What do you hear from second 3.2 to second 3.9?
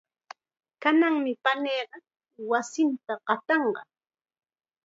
qatanqa.